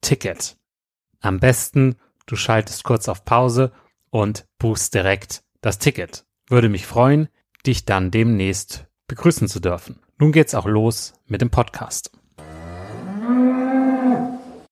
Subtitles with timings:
[0.00, 0.56] Ticket.
[1.20, 3.72] Am besten, du schaltest kurz auf Pause
[4.10, 6.24] und buchst direkt das Ticket.
[6.48, 7.28] Würde mich freuen,
[7.66, 10.00] dich dann demnächst begrüßen zu dürfen.
[10.18, 12.12] Nun geht's auch los mit dem Podcast.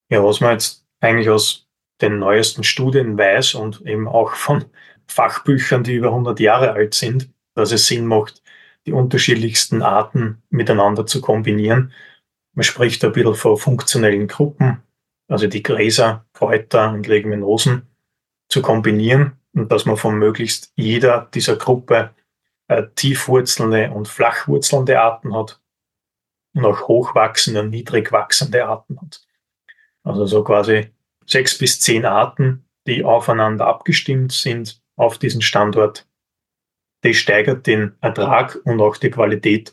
[0.08, 1.66] Ja, was man jetzt eigentlich aus
[2.00, 4.66] den neuesten Studien weiß und eben auch von
[5.08, 8.42] Fachbüchern, die über 100 Jahre alt sind, dass es Sinn macht,
[8.86, 11.92] die unterschiedlichsten Arten miteinander zu kombinieren.
[12.58, 14.82] Man spricht ein bisschen von funktionellen Gruppen,
[15.28, 17.86] also die Gräser, Kräuter und Leguminosen
[18.48, 22.10] zu kombinieren und dass man von möglichst jeder dieser Gruppe
[22.66, 25.60] äh, tiefwurzelnde und flachwurzelnde Arten hat
[26.52, 29.24] und auch hochwachsende und niedrig wachsende Arten hat.
[30.02, 30.88] Also so quasi
[31.26, 36.08] sechs bis zehn Arten, die aufeinander abgestimmt sind auf diesen Standort.
[37.02, 39.72] Das steigert den Ertrag und auch die Qualität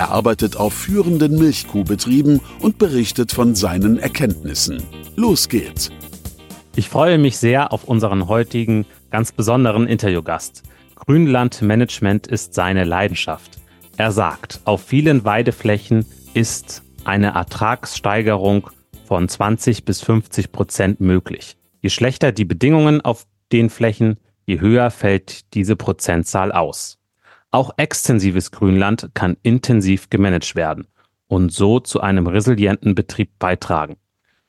[0.00, 4.82] Er arbeitet auf führenden Milchkuhbetrieben und berichtet von seinen Erkenntnissen.
[5.14, 5.90] Los geht's!
[6.74, 10.62] Ich freue mich sehr auf unseren heutigen ganz besonderen Interviewgast.
[10.94, 13.58] Grünlandmanagement ist seine Leidenschaft.
[13.98, 18.70] Er sagt, auf vielen Weideflächen ist eine Ertragssteigerung
[19.04, 21.58] von 20 bis 50 Prozent möglich.
[21.82, 24.16] Je schlechter die Bedingungen auf den Flächen,
[24.46, 26.99] je höher fällt diese Prozentzahl aus.
[27.50, 30.86] Auch extensives Grünland kann intensiv gemanagt werden
[31.26, 33.96] und so zu einem resilienten Betrieb beitragen.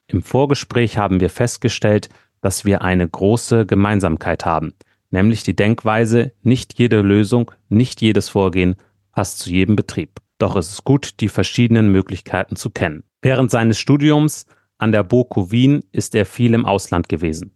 [0.07, 2.09] Im Vorgespräch haben wir festgestellt,
[2.41, 4.73] dass wir eine große Gemeinsamkeit haben,
[5.09, 8.75] nämlich die Denkweise, nicht jede Lösung, nicht jedes Vorgehen
[9.11, 10.19] passt zu jedem Betrieb.
[10.37, 13.03] Doch es ist gut, die verschiedenen Möglichkeiten zu kennen.
[13.21, 14.45] Während seines Studiums
[14.77, 17.53] an der BOKU Wien ist er viel im Ausland gewesen.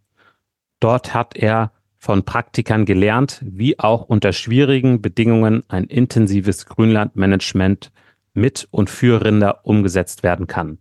[0.80, 1.72] Dort hat er
[2.06, 7.92] von Praktikern gelernt, wie auch unter schwierigen Bedingungen ein intensives Grünlandmanagement
[8.36, 10.78] mit und für Rinder umgesetzt werden kann.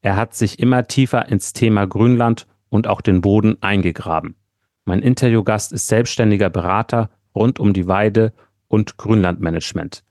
[0.00, 4.36] Er hat sich immer tiefer ins Thema Grünland und auch den Boden eingegraben.
[4.84, 8.32] Mein Interviewgast ist selbstständiger Berater rund um die Weide
[8.68, 10.04] und Grünlandmanagement.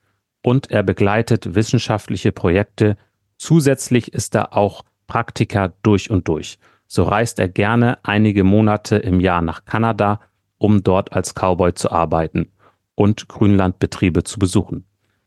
[0.44, 2.98] Und er begleitet wissenschaftliche Projekte.
[3.38, 6.60] Zusätzlich ist er auch Praktiker durch und durch.
[6.86, 10.20] So reist er gerne einige Monate im Jahr nach Kanada,
[10.60, 12.52] um dort als Cowboy zu arbeiten
[12.94, 14.86] und Grünlandbetriebe zu besuchen.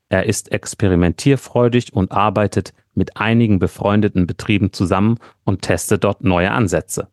[0.08, 7.08] Er ist experimentierfreudig und arbeitet mit einigen befreundeten Betrieben zusammen und testet dort neue Ansätze.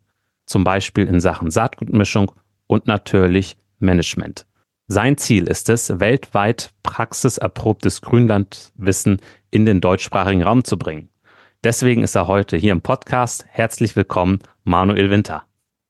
[0.45, 2.31] Zum Beispiel in Sachen Saatgutmischung
[2.67, 4.45] und natürlich Management.
[4.87, 9.21] Sein Ziel ist es, weltweit praxiserprobtes Grünlandwissen
[9.51, 11.09] in den deutschsprachigen Raum zu bringen.
[11.63, 13.45] Deswegen ist er heute hier im Podcast.
[13.49, 15.43] Herzlich willkommen, Manuel Winter.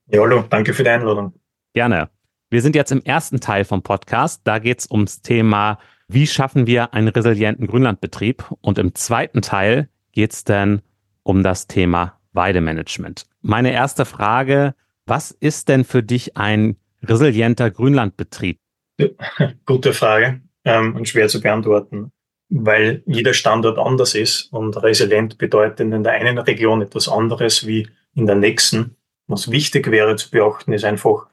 [0.08, 1.34] Ja, hallo, danke für die Einladung.
[1.74, 2.10] Gerne.
[2.50, 4.42] Wir sind jetzt im ersten Teil vom Podcast.
[4.44, 8.44] Da geht es ums Thema, wie schaffen wir einen resilienten Grünlandbetrieb?
[8.62, 10.81] Und im zweiten Teil geht es dann
[11.24, 13.25] um das Thema Weidemanagement.
[13.42, 14.74] Meine erste Frage,
[15.06, 18.60] was ist denn für dich ein resilienter Grünlandbetrieb?
[19.66, 22.12] Gute Frage ähm, und schwer zu beantworten
[22.50, 27.88] weil jeder Standort anders ist und resilient bedeutet in der einen Region etwas anderes wie
[28.16, 28.95] in der nächsten.
[29.28, 31.28] Was wichtig wäre zu beachten, ist einfach,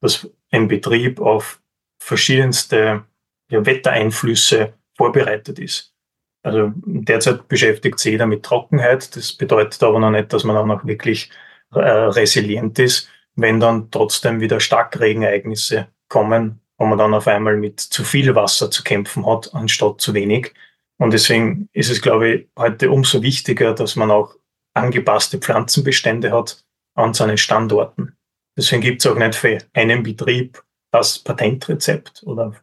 [0.00, 1.60] dass ein Betrieb auf
[2.00, 3.04] verschiedenste
[3.50, 5.94] ja, Wettereinflüsse vorbereitet ist.
[6.42, 9.14] Also derzeit beschäftigt sich jeder mit Trockenheit.
[9.16, 11.30] Das bedeutet aber noch nicht, dass man auch noch wirklich
[11.72, 17.80] äh, resilient ist, wenn dann trotzdem wieder Starkregenereignisse kommen wo man dann auf einmal mit
[17.80, 20.54] zu viel Wasser zu kämpfen hat, anstatt zu wenig.
[20.98, 24.34] Und deswegen ist es, glaube ich, heute umso wichtiger, dass man auch
[24.74, 26.64] angepasste Pflanzenbestände hat
[26.94, 28.16] an seinen Standorten.
[28.58, 32.56] Deswegen gibt es auch nicht für einen Betrieb das Patentrezept oder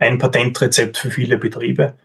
[0.00, 1.96] ein Patentrezept für viele Betriebe.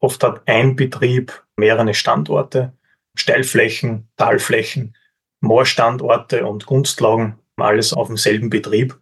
[0.00, 2.72] Oft hat ein Betrieb mehrere Standorte,
[3.14, 4.96] Steilflächen, Talflächen,
[5.40, 8.98] Moorstandorte und Gunstlagen, alles auf demselben Betrieb.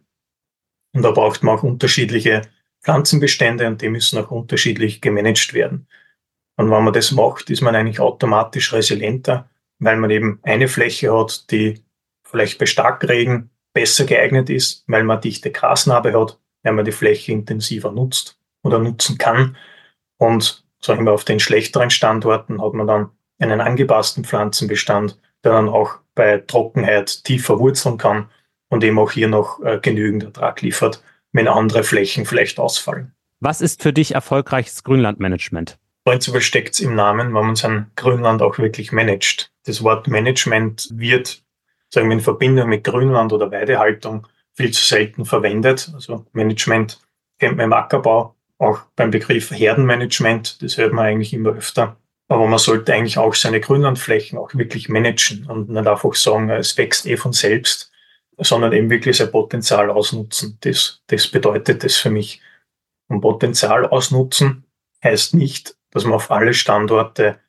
[0.93, 2.43] Und da braucht man auch unterschiedliche
[2.83, 5.87] Pflanzenbestände und die müssen auch unterschiedlich gemanagt werden.
[6.57, 9.49] Und wenn man das macht, ist man eigentlich automatisch resilienter,
[9.79, 11.83] weil man eben eine Fläche hat, die
[12.23, 17.31] vielleicht bei Starkregen besser geeignet ist, weil man dichte Grasnarbe hat, weil man die Fläche
[17.31, 19.57] intensiver nutzt oder nutzen kann.
[20.17, 25.69] Und sagen wir, auf den schlechteren Standorten hat man dann einen angepassten Pflanzenbestand, der dann
[25.69, 28.29] auch bei Trockenheit tiefer wurzeln kann
[28.69, 31.01] und eben auch hier noch äh, genügend Ertrag liefert,
[31.31, 33.13] wenn andere Flächen vielleicht ausfallen.
[33.39, 35.77] Was ist für dich erfolgreiches Grünlandmanagement?
[36.03, 39.51] Prinzipiell steckt es im Namen, wenn man sein Grünland auch wirklich managt.
[39.65, 41.43] Das Wort Management wird,
[41.89, 45.91] sagen wir, in Verbindung mit Grünland oder Weidehaltung viel zu selten verwendet.
[45.93, 46.99] Also Management
[47.39, 51.97] kennt man im Ackerbau, auch beim Begriff Herdenmanagement, das hört man eigentlich immer öfter.
[52.27, 56.77] Aber man sollte eigentlich auch seine Grünlandflächen auch wirklich managen und nicht einfach sagen, es
[56.77, 57.91] wächst eh von selbst,
[58.37, 60.57] sondern eben wirklich sein Potenzial ausnutzen.
[60.61, 62.41] Das, das bedeutet das für mich.
[63.07, 64.65] Und Potenzial ausnutzen
[65.03, 67.39] heißt nicht, dass man auf alle Standorte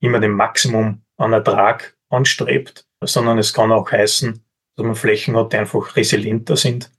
[0.00, 4.42] immer den Maximum an Ertrag anstrebt, sondern es kann auch heißen,
[4.76, 6.90] dass man Flächen hat, die einfach resilienter sind,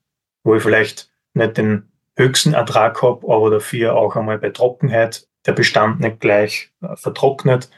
[0.43, 5.27] wo ich vielleicht nicht den höchsten Ertrag habe, aber dafür auch einmal bei Trockenheit.
[5.45, 7.69] Der Bestand nicht gleich äh, vertrocknet,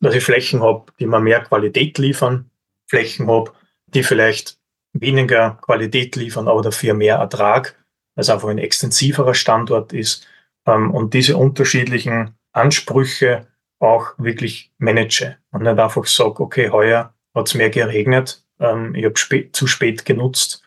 [0.00, 2.50] dass ich Flächen habe, die mir mehr Qualität liefern,
[2.86, 3.52] Flächen habe,
[3.86, 4.58] die vielleicht
[4.92, 7.76] weniger Qualität liefern, aber dafür mehr Ertrag,
[8.14, 10.26] weil es einfach ein extensiverer Standort ist.
[10.66, 13.46] Ähm, und diese unterschiedlichen Ansprüche
[13.80, 15.36] auch wirklich manage.
[15.50, 19.66] Und nicht einfach sage, okay, heuer hat es mehr geregnet, ähm, ich habe spät, zu
[19.66, 20.62] spät genutzt.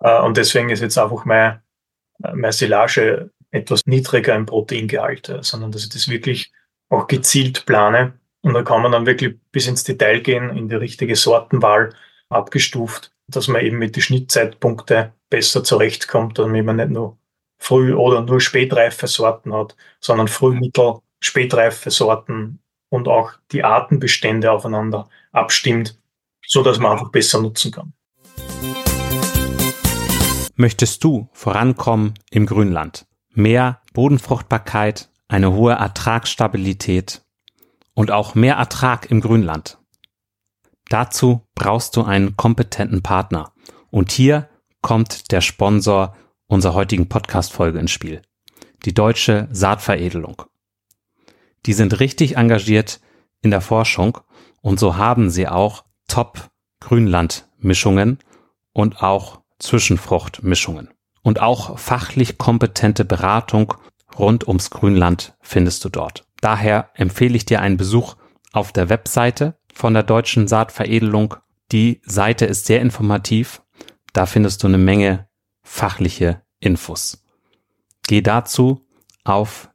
[0.00, 1.60] Äh, und deswegen ist jetzt einfach mein,
[2.18, 6.52] meine Silage etwas niedriger im Proteingehalt, äh, sondern dass ich das wirklich
[6.90, 8.18] auch gezielt plane.
[8.42, 11.94] Und da kann man dann wirklich bis ins Detail gehen, in die richtige Sortenwahl
[12.28, 17.18] abgestuft dass man eben mit den Schnittzeitpunkten besser zurechtkommt, damit man nicht nur
[17.58, 22.60] früh- oder nur spätreife Sorten hat, sondern früh-, mittel-, spätreife Sorten
[22.94, 25.98] und auch die Artenbestände aufeinander abstimmt,
[26.46, 27.92] so dass man einfach besser nutzen kann.
[30.54, 33.06] Möchtest du vorankommen im Grünland?
[33.30, 37.24] Mehr Bodenfruchtbarkeit, eine hohe Ertragsstabilität
[37.94, 39.78] und auch mehr Ertrag im Grünland.
[40.88, 43.52] Dazu brauchst du einen kompetenten Partner.
[43.90, 44.48] Und hier
[44.82, 48.22] kommt der Sponsor unserer heutigen Podcast-Folge ins Spiel.
[48.84, 50.44] Die Deutsche Saatveredelung.
[51.66, 53.00] Die sind richtig engagiert
[53.40, 54.18] in der Forschung
[54.60, 58.18] und so haben sie auch Top-Grünland-Mischungen
[58.72, 60.90] und auch Zwischenfruchtmischungen.
[61.22, 63.74] Und auch fachlich kompetente Beratung
[64.18, 66.26] rund ums Grünland findest du dort.
[66.40, 68.16] Daher empfehle ich dir einen Besuch
[68.52, 71.36] auf der Webseite von der deutschen Saatveredelung.
[71.72, 73.62] Die Seite ist sehr informativ.
[74.12, 75.28] Da findest du eine Menge
[75.62, 77.24] fachliche Infos.
[78.06, 78.86] Geh dazu
[79.24, 79.70] auf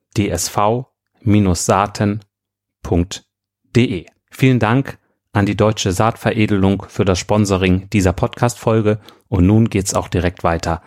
[1.26, 4.06] dsv-saaten.de.
[4.32, 5.00] Vielen Dank
[5.32, 10.82] an die Deutsche Saatveredelung für das Sponsoring dieser Podcast-Folge und nun geht's auch direkt weiter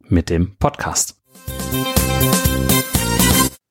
[0.00, 1.20] mit dem Podcast.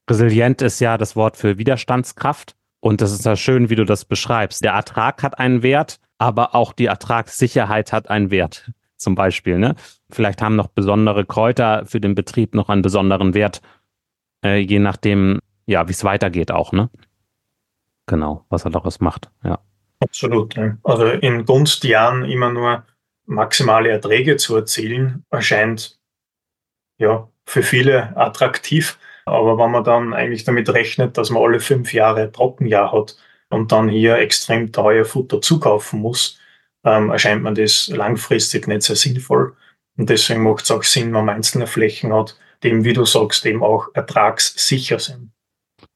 [0.10, 4.06] Resilient ist ja das Wort für Widerstandskraft und das ist ja schön, wie du das
[4.06, 4.64] beschreibst.
[4.64, 8.72] Der Ertrag hat einen Wert, aber auch die Ertragssicherheit hat einen Wert.
[8.98, 9.76] Zum Beispiel, ne?
[10.12, 13.62] Vielleicht haben noch besondere Kräuter für den Betrieb noch einen besonderen Wert,
[14.44, 15.40] äh, je nachdem,
[15.72, 16.90] ja, wie es weitergeht auch, ne?
[18.06, 19.60] Genau, was er daraus macht, ja.
[20.02, 20.56] Absolut.
[20.84, 22.84] Also in Gunstjahren immer nur
[23.26, 26.00] maximale Erträge zu erzielen, erscheint
[26.98, 28.98] ja für viele attraktiv.
[29.26, 33.16] Aber wenn man dann eigentlich damit rechnet, dass man alle fünf Jahre Trockenjahr hat
[33.50, 36.40] und dann hier extrem teuer Futter zukaufen muss,
[36.84, 39.56] ähm, erscheint man das langfristig nicht sehr sinnvoll.
[39.98, 43.06] Und deswegen macht es auch Sinn, wenn man einzelne Flächen hat, die eben, wie du
[43.06, 45.32] sagst, eben auch ertragssicher sind.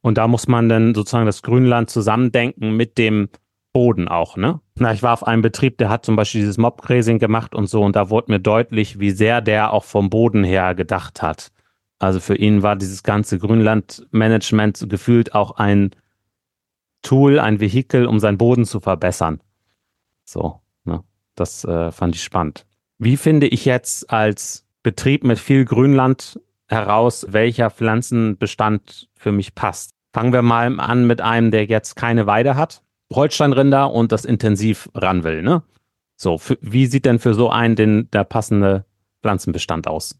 [0.05, 3.27] Und da muss man dann sozusagen das Grünland zusammendenken mit dem
[3.73, 4.61] Boden auch, ne?
[4.75, 7.81] Na, ich war auf einem Betrieb, der hat zum Beispiel dieses Mobgrazing gemacht und so,
[7.81, 11.51] und da wurde mir deutlich, wie sehr der auch vom Boden her gedacht hat.
[11.97, 15.89] Also für ihn war dieses ganze Grünlandmanagement gefühlt auch ein
[17.01, 19.41] Tool, ein Vehikel, um seinen Boden zu verbessern.
[20.23, 21.03] So, ne?
[21.33, 22.67] Das äh, fand ich spannend.
[22.99, 29.94] Wie finde ich jetzt als Betrieb mit viel Grünland heraus, welcher Pflanzenbestand für mich passt?
[30.15, 32.81] Fangen wir mal an mit einem, der jetzt keine Weide hat
[33.13, 35.41] Holsteinrinder und das intensiv ran will.
[35.41, 35.61] Ne?
[36.15, 38.85] So, für, wie sieht denn für so einen den, der passende
[39.21, 40.17] Pflanzenbestand aus?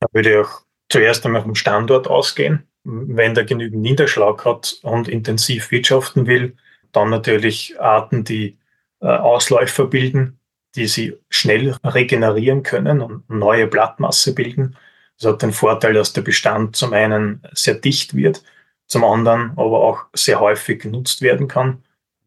[0.00, 2.66] Da würde ich auch zuerst einmal vom Standort ausgehen.
[2.84, 6.56] Wenn der genügend Niederschlag hat und intensiv wirtschaften will,
[6.92, 8.56] dann natürlich Arten, die
[9.02, 10.38] äh, Ausläufer bilden,
[10.76, 14.78] die sie schnell regenerieren können und neue Blattmasse bilden.
[15.18, 18.42] Das hat den Vorteil, dass der Bestand zum einen sehr dicht wird,
[18.86, 21.82] zum anderen aber auch sehr häufig genutzt werden kann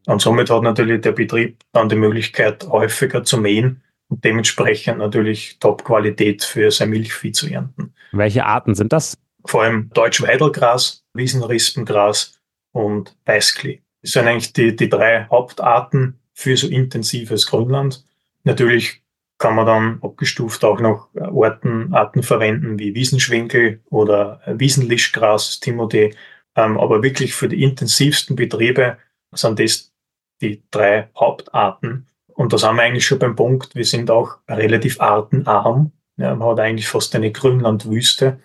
[0.09, 5.57] und somit hat natürlich der Betrieb dann die Möglichkeit, häufiger zu mähen und dementsprechend natürlich
[5.59, 7.93] Top-Qualität für sein Milchvieh zu ernten.
[8.11, 9.17] Welche Arten sind das?
[9.45, 12.39] Vor allem Deutsch-Weidelgras, Wiesenrispengras
[12.71, 13.81] und Weißklee.
[14.01, 18.03] Das sind eigentlich die, die drei Hauptarten für so intensives Grünland.
[18.43, 19.03] Natürlich
[19.37, 26.15] kann man dann abgestuft auch noch Arten, Arten verwenden wie Wiesenschwinkel oder Wiesenlischgras, Timothée.
[26.59, 28.97] Ähm, aber wirklich für die intensivsten Betriebe
[29.33, 29.93] sind das
[30.41, 32.07] die drei Hauptarten.
[32.27, 35.91] Und da sind wir eigentlich schon beim Punkt, wir sind auch relativ artenarm.
[36.17, 38.39] Ja, man hat eigentlich fast eine Grünlandwüste.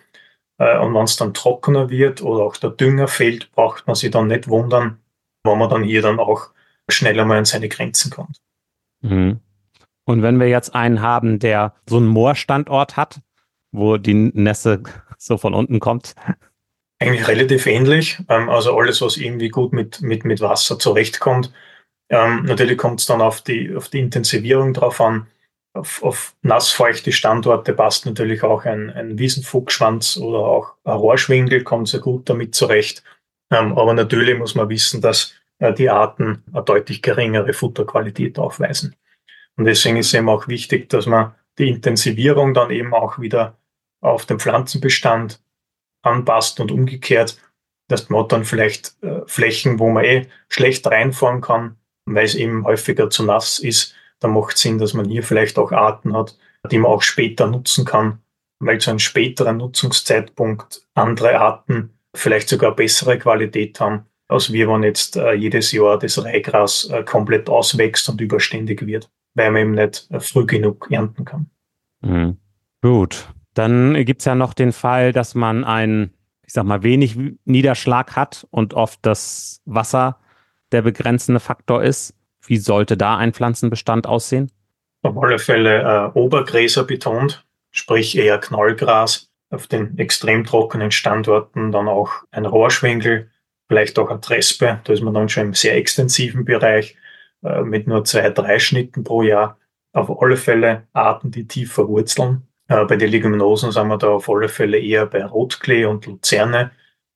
[0.57, 4.11] Äh, und wenn es dann trockener wird oder auch der Dünger fehlt, braucht man sich
[4.11, 4.99] dann nicht wundern,
[5.43, 6.51] wenn man dann hier dann auch
[6.89, 8.41] schneller mal an seine Grenzen kommt.
[9.01, 9.41] Mhm.
[10.05, 13.19] Und wenn wir jetzt einen haben, der so einen Moorstandort hat,
[13.71, 14.83] wo die Nässe
[15.17, 16.15] so von unten kommt?
[17.05, 18.17] Eigentlich relativ ähnlich.
[18.29, 21.51] Ähm, also alles, was irgendwie gut mit, mit, mit Wasser zurechtkommt,
[22.09, 25.27] ähm, natürlich kommt es dann auf die, auf die Intensivierung drauf an.
[25.73, 31.89] Auf, auf nassfeuchte Standorte passt natürlich auch ein, ein Wiesenfuchsschwanz oder auch ein Rohrschwingel, kommt
[31.89, 33.03] sehr gut damit zurecht.
[33.51, 38.95] Ähm, aber natürlich muss man wissen, dass äh, die Arten eine deutlich geringere Futterqualität aufweisen.
[39.57, 43.57] Und deswegen ist eben auch wichtig, dass man die Intensivierung dann eben auch wieder
[44.01, 45.41] auf den Pflanzenbestand
[46.05, 47.37] anpasst und umgekehrt,
[47.87, 52.65] dass man dann vielleicht äh, Flächen, wo man eh schlecht reinfahren kann, weil es eben
[52.65, 56.37] häufiger zu nass ist, dann macht Sinn, dass man hier vielleicht auch Arten hat,
[56.71, 58.19] die man auch später nutzen kann,
[58.59, 64.83] weil zu einem späteren Nutzungszeitpunkt andere Arten vielleicht sogar bessere Qualität haben, als wir, wenn
[64.83, 69.71] jetzt äh, jedes Jahr das Reihgras äh, komplett auswächst und überständig wird, weil man eben
[69.73, 71.49] nicht äh, früh genug ernten kann.
[72.01, 72.37] Mhm.
[72.81, 73.27] Gut.
[73.55, 76.13] Dann gibt es ja noch den Fall, dass man einen,
[76.45, 80.19] ich sag mal, wenig Niederschlag hat und oft das Wasser
[80.71, 82.13] der begrenzende Faktor ist.
[82.45, 84.51] Wie sollte da ein Pflanzenbestand aussehen?
[85.01, 89.29] Auf alle Fälle äh, Obergräser betont, sprich eher Knallgras.
[89.51, 93.29] Auf den extrem trockenen Standorten dann auch ein Rohrschwinkel,
[93.67, 94.81] vielleicht auch ein Trespe.
[94.83, 96.97] Da ist man dann schon im sehr extensiven Bereich
[97.43, 99.57] äh, mit nur zwei, drei Schnitten pro Jahr.
[99.93, 102.47] Auf alle Fälle Arten, die tief verwurzeln.
[102.67, 106.71] Äh, bei den Leguminosen sind wir da auf alle Fälle eher bei Rotklee und Luzerne,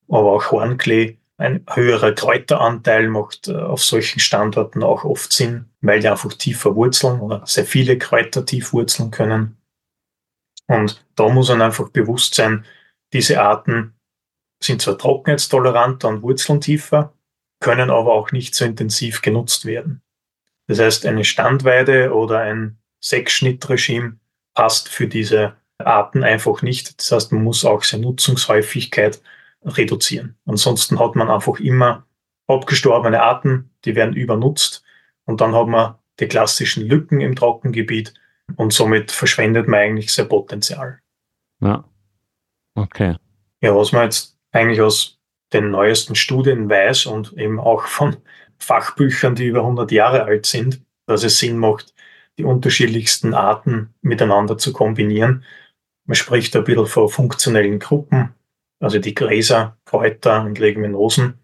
[0.08, 6.01] aber auch Hornklee ein höherer Kräuteranteil macht äh, auf solchen Standorten auch oft Sinn, weil
[6.01, 9.58] die einfach tief verwurzeln oder sehr viele Kräuter tief wurzeln können.
[10.68, 12.65] Und da muss man einfach bewusst sein,
[13.13, 13.96] diese Arten
[14.62, 17.13] sind zwar trockenheitstoleranter und wurzeln tiefer,
[17.62, 20.01] können aber auch nicht so intensiv genutzt werden.
[20.68, 24.19] Das heißt, eine Standweide oder ein Sechsschnittregime
[24.60, 27.00] passt für diese Arten einfach nicht.
[27.00, 29.22] Das heißt, man muss auch seine Nutzungshäufigkeit
[29.63, 30.36] reduzieren.
[30.46, 32.06] Ansonsten hat man einfach immer
[32.46, 34.84] abgestorbene Arten, die werden übernutzt
[35.24, 38.13] und dann hat man die klassischen Lücken im Trockengebiet
[38.58, 41.00] und somit verschwendet man eigentlich sein Potenzial.
[41.62, 41.86] Ja.
[42.75, 43.16] Okay.
[43.62, 45.22] Ja, was man jetzt eigentlich aus
[45.54, 48.18] den neuesten Studien weiß und eben auch von
[48.58, 51.94] Fachbüchern, die über 100 Jahre alt sind, dass es Sinn macht,
[52.38, 55.44] die unterschiedlichsten Arten miteinander zu kombinieren.
[56.06, 58.34] Man spricht ein bisschen von funktionellen Gruppen,
[58.80, 61.40] also die Gräser, Kräuter und Leguminosen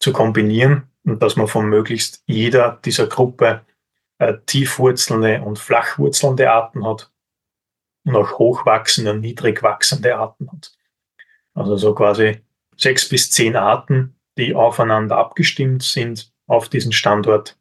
[0.00, 3.62] zu kombinieren und dass man von möglichst jeder dieser Gruppe
[4.18, 7.10] äh, tiefwurzelnde und flachwurzelnde Arten hat
[8.04, 10.72] und auch hochwachsende und niedrig wachsende Arten hat.
[11.54, 12.40] Also so quasi
[12.76, 17.57] sechs bis zehn Arten, die aufeinander abgestimmt sind auf diesen Standort.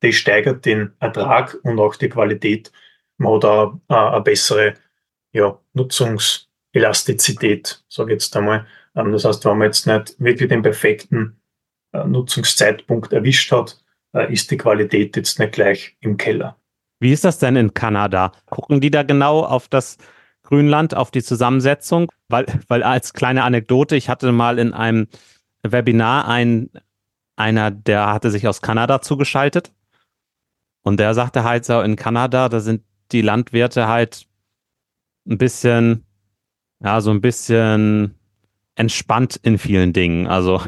[0.00, 2.72] Das steigert den Ertrag und auch die Qualität.
[3.18, 4.74] Man hat auch äh, eine bessere
[5.32, 8.66] ja, Nutzungselastizität, sage ich jetzt einmal.
[8.94, 11.40] Ähm, das heißt, wenn man jetzt nicht wirklich den perfekten
[11.92, 13.78] äh, Nutzungszeitpunkt erwischt hat,
[14.14, 16.56] äh, ist die Qualität jetzt nicht gleich im Keller.
[17.00, 18.32] Wie ist das denn in Kanada?
[18.46, 19.98] Gucken die da genau auf das
[20.42, 22.10] Grünland, auf die Zusammensetzung?
[22.28, 25.08] Weil, weil als kleine Anekdote, ich hatte mal in einem
[25.62, 26.70] Webinar einen,
[27.36, 29.72] einer, der hatte sich aus Kanada zugeschaltet
[30.86, 34.28] und der sagte halt so, in Kanada, da sind die Landwirte halt
[35.28, 36.06] ein bisschen,
[36.78, 38.14] ja, so ein bisschen
[38.76, 40.28] entspannt in vielen Dingen.
[40.28, 40.62] Also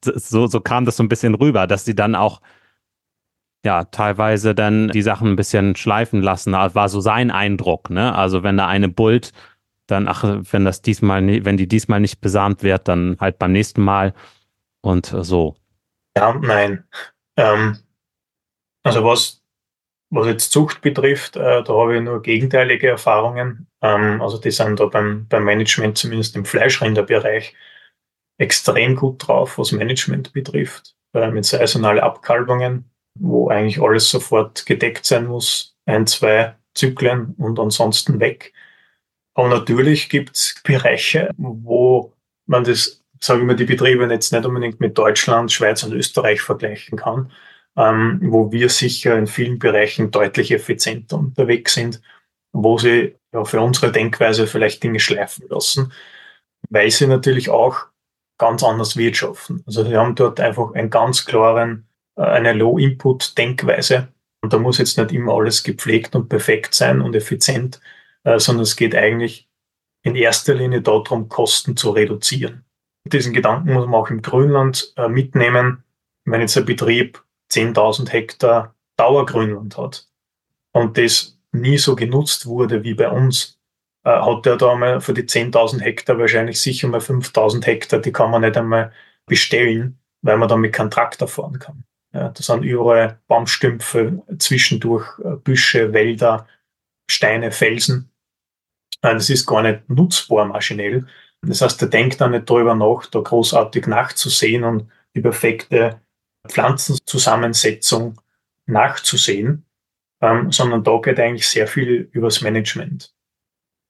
[0.02, 2.40] so, so kam das so ein bisschen rüber, dass sie dann auch
[3.66, 6.52] ja, teilweise dann die Sachen ein bisschen schleifen lassen.
[6.52, 8.14] Das war so sein Eindruck, ne?
[8.14, 9.34] Also wenn da eine bullt,
[9.88, 13.82] dann, ach, wenn das diesmal, wenn die diesmal nicht besamt wird, dann halt beim nächsten
[13.82, 14.14] Mal
[14.80, 15.54] und so.
[16.16, 16.82] Ja, nein.
[17.36, 17.76] Ähm,
[18.86, 19.42] also was,
[20.10, 23.66] was jetzt Zucht betrifft, äh, da habe ich nur gegenteilige Erfahrungen.
[23.82, 27.54] Ähm, also die sind da beim, beim Management, zumindest im Fleischrinderbereich,
[28.38, 30.94] extrem gut drauf, was Management betrifft.
[31.14, 35.74] Äh, mit saisonalen Abkalbungen, wo eigentlich alles sofort gedeckt sein muss.
[35.86, 38.52] Ein, zwei Zyklen und ansonsten weg.
[39.34, 42.12] Aber natürlich gibt es Bereiche, wo
[42.46, 46.40] man das, sage ich mal, die Betriebe jetzt nicht unbedingt mit Deutschland, Schweiz und Österreich
[46.40, 47.32] vergleichen kann,
[47.76, 52.00] ähm, wo wir sicher in vielen Bereichen deutlich effizienter unterwegs sind,
[52.52, 55.92] wo sie ja, für unsere Denkweise vielleicht Dinge schleifen lassen,
[56.70, 57.86] weil sie natürlich auch
[58.38, 59.62] ganz anders wirtschaften.
[59.66, 64.08] Also wir haben dort einfach einen ganz klaren, äh, eine Low-Input-Denkweise.
[64.42, 67.80] Und da muss jetzt nicht immer alles gepflegt und perfekt sein und effizient,
[68.24, 69.48] äh, sondern es geht eigentlich
[70.02, 72.64] in erster Linie darum, Kosten zu reduzieren.
[73.06, 75.84] Diesen Gedanken muss man auch im Grünland äh, mitnehmen.
[76.24, 80.08] Wenn jetzt ein Betrieb 10.000 Hektar Dauergrünland hat
[80.72, 83.58] und das nie so genutzt wurde wie bei uns,
[84.04, 88.12] äh, hat er da einmal für die 10.000 Hektar wahrscheinlich sicher mal 5.000 Hektar, die
[88.12, 88.92] kann man nicht einmal
[89.26, 91.84] bestellen, weil man damit keinen Traktor fahren kann.
[92.12, 96.46] Ja, da sind überall Baumstümpfe, zwischendurch äh, Büsche, Wälder,
[97.10, 98.10] Steine, Felsen.
[99.02, 101.06] Das ist gar nicht nutzbar maschinell.
[101.42, 106.00] Das heißt, er denkt da nicht darüber nach, da großartig nachzusehen und die perfekte
[106.46, 108.20] Pflanzenzusammensetzung
[108.66, 109.64] nachzusehen,
[110.20, 113.14] ähm, sondern da geht eigentlich sehr viel übers Management.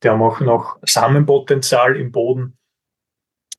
[0.02, 2.58] Die haben auch noch Samenpotenzial im Boden,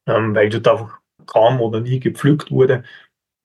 [0.06, 2.84] ähm, weil dort einfach kaum oder nie gepflügt wurde.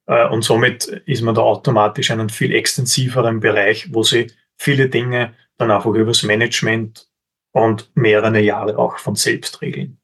[0.07, 4.89] Äh, und somit ist man da automatisch in einem viel extensiveren Bereich, wo sie viele
[4.89, 7.09] Dinge dann einfach übers Management
[7.53, 9.99] und mehrere Jahre auch von selbst regeln.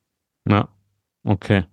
[0.49, 0.69] Ja,
[1.25, 1.65] okay.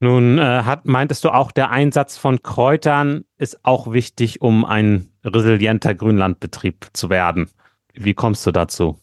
[0.00, 5.10] Nun äh, hat, meintest du auch, der Einsatz von Kräutern ist auch wichtig, um ein
[5.24, 7.50] resilienter Grünlandbetrieb zu werden.
[7.94, 8.98] Wie kommst du dazu?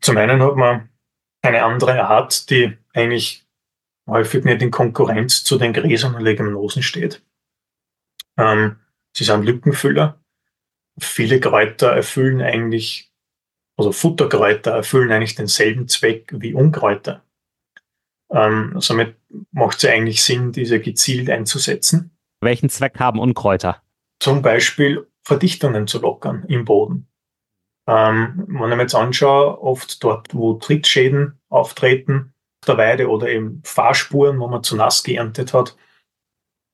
[0.00, 0.88] Zum einen hat man
[1.42, 3.46] eine andere Art, die eigentlich
[4.06, 7.22] häufig nicht in Konkurrenz zu den Gräsern und Leguminosen steht.
[8.36, 8.76] Ähm,
[9.16, 10.20] sie sind Lückenfüller.
[10.98, 13.12] Viele Kräuter erfüllen eigentlich,
[13.76, 17.22] also Futterkräuter erfüllen eigentlich denselben Zweck wie Unkräuter.
[18.30, 19.16] Ähm, somit
[19.52, 22.16] macht es eigentlich Sinn, diese gezielt einzusetzen.
[22.40, 23.82] Welchen Zweck haben Unkräuter?
[24.20, 27.08] Zum Beispiel Verdichtungen zu lockern im Boden.
[27.88, 33.28] Ähm, wenn ich mir jetzt anschaue, oft dort, wo Trittschäden auftreten auf der Weide oder
[33.28, 35.76] eben Fahrspuren, wo man zu nass geerntet hat,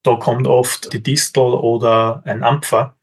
[0.03, 2.97] da kommt oft die Distel oder ein Ampfer.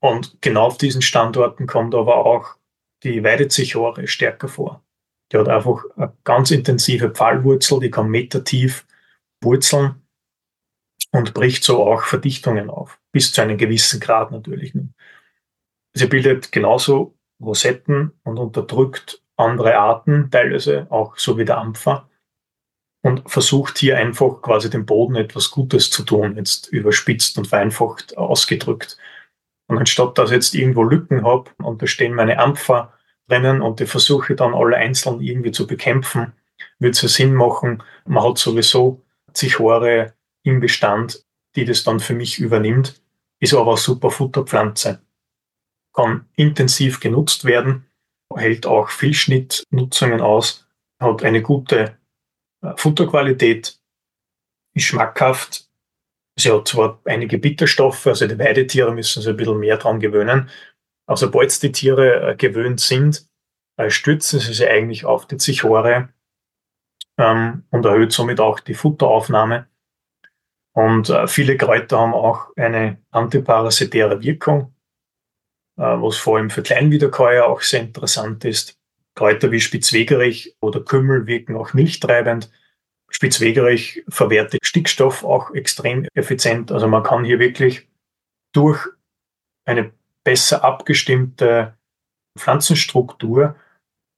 [0.00, 2.56] Und genau auf diesen Standorten kommt aber auch
[3.02, 4.85] die Weidezichore stärker vor.
[5.32, 8.86] Die hat einfach eine ganz intensive Pfahlwurzel, die kann metertief
[9.42, 10.02] wurzeln
[11.12, 14.72] und bricht so auch Verdichtungen auf, bis zu einem gewissen Grad natürlich.
[15.94, 22.08] Sie bildet genauso Rosetten und unterdrückt andere Arten, teilweise auch so wie der Ampfer
[23.02, 28.16] und versucht hier einfach quasi dem Boden etwas Gutes zu tun, jetzt überspitzt und vereinfacht
[28.16, 28.96] ausgedrückt.
[29.68, 32.92] Und anstatt dass ich jetzt irgendwo Lücken habe und da stehen meine Ampfer
[33.28, 36.32] drinnen und die versuche dann alle einzeln irgendwie zu bekämpfen,
[36.78, 41.24] würde es ja Sinn machen, man hat sowieso Zichore im Bestand,
[41.56, 43.00] die das dann für mich übernimmt,
[43.40, 45.02] ist aber eine super Futterpflanze.
[45.92, 47.86] Kann intensiv genutzt werden,
[48.34, 50.66] hält auch Vielschnittnutzungen aus,
[51.00, 51.98] hat eine gute
[52.62, 53.78] äh, Futterqualität,
[54.74, 55.68] ist schmackhaft.
[56.38, 60.50] Sie hat zwar einige Bitterstoffe, also die Weidetiere müssen sich ein bisschen mehr dran gewöhnen.
[61.06, 63.26] Aber sobald die Tiere äh, gewöhnt sind,
[63.76, 66.08] äh, stützen sie sich eigentlich auf die Zichore
[67.18, 69.68] ähm, und erhöht somit auch die Futteraufnahme.
[70.72, 74.74] Und äh, viele Kräuter haben auch eine antiparasitäre Wirkung,
[75.78, 78.78] äh, was vor allem für Kleinwiederkäuer auch sehr interessant ist.
[79.14, 82.50] Kräuter wie Spitzwegerich oder Kümmel wirken auch milchtreibend.
[83.08, 86.70] Spitzwegerich verwertet Stickstoff auch extrem effizient.
[86.70, 87.88] Also man kann hier wirklich
[88.52, 88.86] durch
[89.64, 89.92] eine
[90.26, 91.78] besser abgestimmte
[92.36, 93.54] Pflanzenstruktur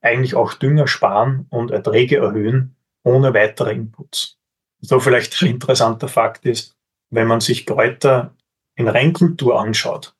[0.01, 4.39] eigentlich auch Dünger sparen und Erträge erhöhen ohne weitere Inputs.
[4.81, 6.75] So vielleicht ein interessanter Fakt ist,
[7.11, 8.35] wenn man sich Kräuter
[8.75, 10.15] in Reinkultur anschaut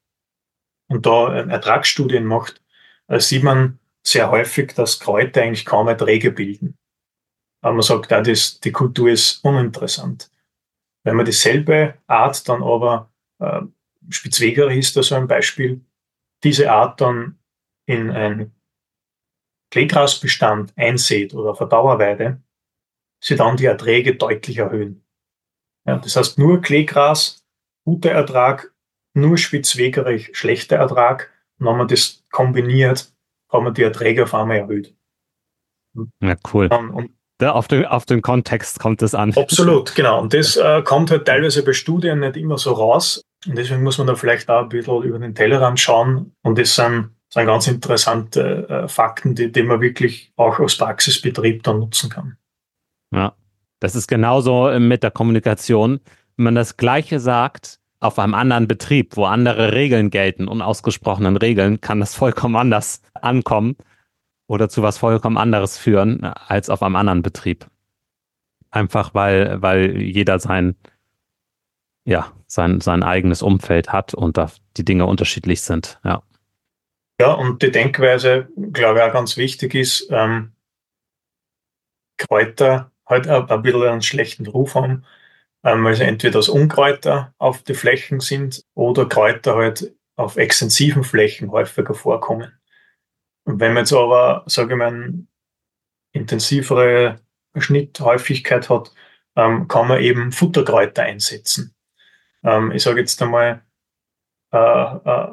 [0.89, 2.61] und da Ertragsstudien macht,
[3.17, 6.77] sieht man sehr häufig, dass Kräuter eigentlich kaum Erträge bilden.
[7.61, 10.29] Aber man sagt, ja, das, die Kultur ist uninteressant.
[11.03, 13.61] Wenn man dieselbe Art dann aber, äh,
[14.09, 15.81] Spitzweger ist da so ein Beispiel,
[16.43, 17.39] diese Art dann
[17.85, 18.53] in ein
[19.71, 22.41] Kleegrasbestand einsät oder auf eine Dauerweide,
[23.23, 25.05] sie dann die Erträge deutlich erhöhen.
[25.85, 27.45] Ja, das heißt, nur Kleegras,
[27.85, 28.73] guter Ertrag,
[29.13, 31.31] nur Spitzwegerich, schlechter Ertrag.
[31.59, 33.13] Und wenn man das kombiniert,
[33.51, 34.95] haben wir die Erträge auf einmal erhöht.
[36.21, 36.67] Ja, cool.
[36.67, 39.33] Und da auf, den, auf den Kontext kommt es an.
[39.35, 40.21] Absolut, genau.
[40.21, 43.21] Und das äh, kommt halt teilweise bei Studien nicht immer so raus.
[43.47, 46.33] Und deswegen muss man da vielleicht auch ein bisschen über den Tellerrand schauen.
[46.41, 51.63] Und das sind, sind ganz interessante äh, Fakten, die, die man wirklich auch aus Praxisbetrieb
[51.63, 52.37] dann nutzen kann.
[53.13, 53.33] Ja,
[53.79, 55.99] das ist genauso mit der Kommunikation.
[56.35, 61.81] Wenn man das Gleiche sagt auf einem anderen Betrieb, wo andere Regeln gelten, unausgesprochenen Regeln,
[61.81, 63.75] kann das vollkommen anders ankommen
[64.47, 67.67] oder zu was vollkommen anderes führen als auf einem anderen Betrieb.
[68.71, 70.75] Einfach weil, weil jeder sein,
[72.09, 76.23] ja, sein, sein eigenes Umfeld hat und da die Dinge unterschiedlich sind, ja.
[77.21, 80.53] Ja, und die Denkweise, glaube ich, auch ganz wichtig ist, ähm,
[82.17, 85.05] Kräuter halt ein bisschen einen schlechten Ruf haben,
[85.63, 91.03] ähm, weil sie entweder als Unkräuter auf die Flächen sind oder Kräuter halt auf extensiven
[91.03, 92.53] Flächen häufiger vorkommen.
[93.45, 95.13] Und wenn man jetzt aber, sage ich mal,
[96.13, 97.19] intensivere
[97.55, 98.93] Schnitthäufigkeit hat,
[99.35, 101.75] ähm, kann man eben Futterkräuter einsetzen.
[102.43, 103.61] Ähm, ich sage jetzt einmal,
[104.51, 105.27] äh, äh,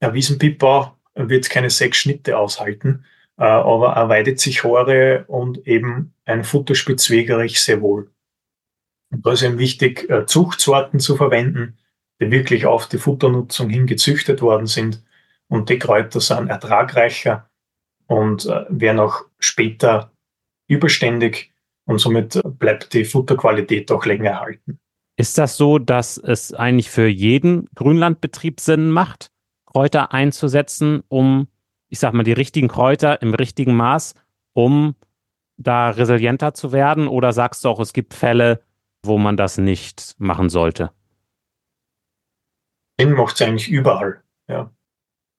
[0.00, 3.04] ein Wiesenpippau wird keine sechs Schnitte aushalten,
[3.38, 8.10] äh, aber er weidet sich Hore und eben ein Futterspitzwegerich sehr wohl.
[9.10, 11.78] Und da ist eben wichtig, äh, Zuchtsorten zu verwenden,
[12.20, 15.02] die wirklich auf die Futternutzung hin gezüchtet worden sind.
[15.48, 17.48] Und die Kräuter sind ertragreicher
[18.06, 20.12] und äh, werden auch später
[20.68, 21.52] überständig
[21.86, 24.80] und somit bleibt die Futterqualität auch länger erhalten.
[25.16, 29.30] Ist das so, dass es eigentlich für jeden Grünlandbetrieb Sinn macht,
[29.66, 31.48] Kräuter einzusetzen, um
[31.94, 34.14] ich sag mal, die richtigen Kräuter im richtigen Maß,
[34.52, 34.96] um
[35.56, 37.06] da resilienter zu werden?
[37.06, 38.62] Oder sagst du auch, es gibt Fälle,
[39.04, 40.90] wo man das nicht machen sollte?
[42.98, 44.24] Sinn macht es eigentlich überall.
[44.48, 44.72] Ja.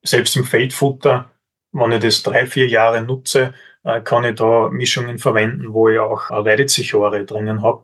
[0.01, 1.29] Selbst im Feldfutter,
[1.73, 5.99] wenn ich das drei, vier Jahre nutze, äh, kann ich da Mischungen verwenden, wo ich
[5.99, 7.83] auch Weidezichore drinnen habe,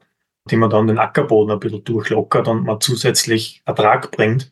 [0.50, 4.52] die man dann den Ackerboden ein bisschen durchlockert und man zusätzlich Ertrag bringt.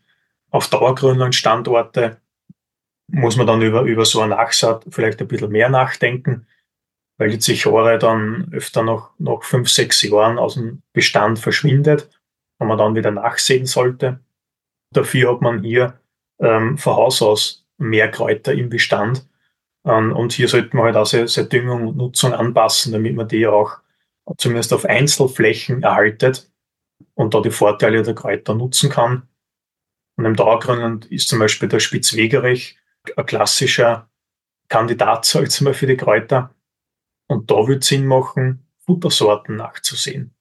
[0.51, 2.21] Auf dauergrünen Standorte
[3.07, 6.47] muss man dann über, über so eine Nachsaat vielleicht ein bisschen mehr nachdenken,
[7.17, 12.09] weil die Zichore dann öfter noch, noch fünf, sechs Jahren aus dem Bestand verschwindet
[12.59, 14.19] und man dann wieder nachsehen sollte.
[14.93, 15.99] Dafür hat man hier
[16.39, 19.27] ähm, von Haus aus mehr Kräuter im Bestand.
[19.85, 23.27] Ähm, und hier sollte man halt auch seine, seine Düngung und Nutzung anpassen, damit man
[23.27, 23.77] die auch
[24.37, 26.51] zumindest auf Einzelflächen erhaltet
[27.13, 29.27] und da die Vorteile der Kräuter nutzen kann.
[30.17, 32.77] Und im Dauergründen ist zum Beispiel der Spitzwegerich
[33.15, 34.09] ein klassischer
[34.67, 36.53] Kandidat, sag ich mal, für die Kräuter.
[37.27, 40.35] Und da wird Sinn machen, Futtersorten nachzusehen.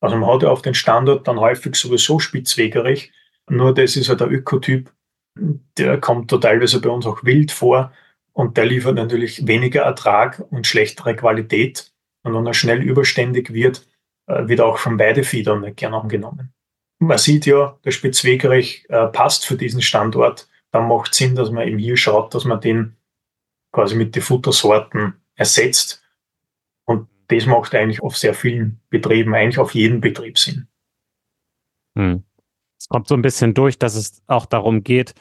[0.00, 3.12] Also man hat ja auf den Standort dann häufig sowieso spitzwegerig,
[3.48, 4.92] nur das ist ja halt der Ökotyp,
[5.78, 7.92] der kommt da teilweise bei uns auch wild vor.
[8.32, 11.93] und der liefert natürlich weniger Ertrag und schlechtere Qualität.
[12.24, 13.86] Und wenn er schnell überständig wird,
[14.26, 16.52] äh, wird auch vom Weidevieh dann nicht gern angenommen.
[16.98, 20.48] Man sieht ja, der Spitzwegerich äh, passt für diesen Standort.
[20.72, 22.96] Dann macht Sinn, dass man eben hier schaut, dass man den
[23.72, 26.02] quasi mit den Futtersorten ersetzt.
[26.84, 30.68] Und das macht eigentlich auf sehr vielen Betrieben, eigentlich auf jeden Betrieb Sinn.
[31.96, 32.24] Hm.
[32.78, 35.14] Es kommt so ein bisschen durch, dass es auch darum geht,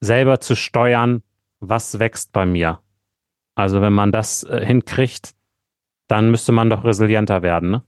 [0.00, 1.22] selber zu steuern,
[1.60, 2.80] was wächst bei mir.
[3.54, 5.34] Also wenn man das äh, hinkriegt,
[6.10, 7.82] dann müsste man doch resilienter werden, ne?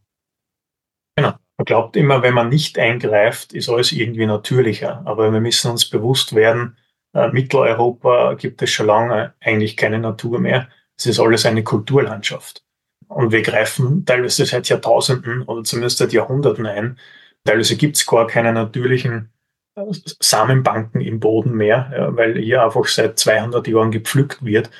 [1.16, 1.32] Genau.
[1.58, 5.02] Man glaubt immer, wenn man nicht eingreift, ist alles irgendwie natürlicher.
[5.04, 6.76] Aber wir müssen uns bewusst werden,
[7.14, 10.68] äh, Mitteleuropa gibt es schon lange eigentlich keine Natur mehr.
[10.96, 12.64] Es ist alles eine Kulturlandschaft.
[13.08, 16.98] Und wir greifen teilweise seit Jahrtausenden oder zumindest seit Jahrhunderten ein.
[17.44, 19.30] Teilweise gibt es gar keine natürlichen
[19.74, 19.84] äh,
[20.20, 24.70] Samenbanken im Boden mehr, ja, weil hier einfach seit 200 Jahren gepflückt wird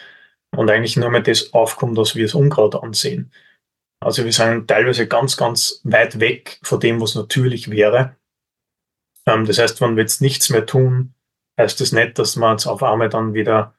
[0.57, 3.33] und eigentlich nur mehr das aufkommt, dass wir es Unkraut ansehen.
[4.01, 8.17] Also wir sind teilweise ganz, ganz weit weg von dem, was natürlich wäre.
[9.27, 11.15] Ähm, das heißt, wenn wir jetzt nichts mehr tun,
[11.59, 13.77] heißt das nicht, dass wir jetzt auf einmal dann wieder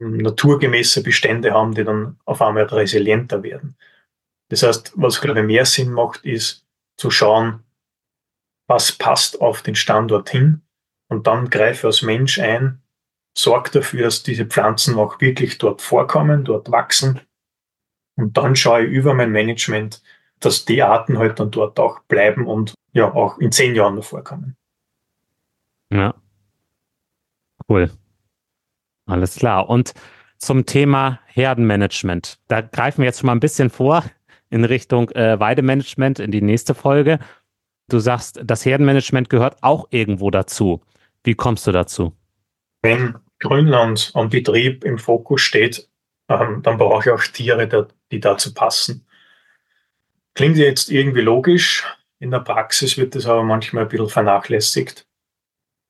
[0.00, 3.76] ähm, naturgemäße Bestände haben, die dann auf einmal resilienter werden.
[4.48, 7.62] Das heißt, was glaube ich mehr Sinn macht, ist zu schauen,
[8.68, 10.62] was passt auf den Standort hin
[11.08, 12.82] und dann greife als Mensch ein,
[13.42, 17.20] sorge dafür, dass diese Pflanzen auch wirklich dort vorkommen, dort wachsen
[18.20, 20.02] und dann schaue ich über mein Management,
[20.40, 24.04] dass die Arten halt dann dort auch bleiben und ja auch in zehn Jahren noch
[24.04, 24.56] vorkommen.
[25.90, 26.14] Ja.
[27.68, 27.90] Cool.
[29.06, 29.68] Alles klar.
[29.68, 29.94] Und
[30.38, 32.38] zum Thema Herdenmanagement.
[32.48, 34.04] Da greifen wir jetzt schon mal ein bisschen vor
[34.50, 37.18] in Richtung äh, Weidemanagement in die nächste Folge.
[37.88, 40.82] Du sagst, das Herdenmanagement gehört auch irgendwo dazu.
[41.24, 42.12] Wie kommst du dazu?
[42.82, 45.88] Wenn Grünland am Betrieb im Fokus steht,
[46.28, 49.06] ähm, dann brauche ich auch Tiere, die dazu passen.
[50.34, 51.84] Klingt jetzt irgendwie logisch,
[52.20, 55.06] in der Praxis wird das aber manchmal ein bisschen vernachlässigt.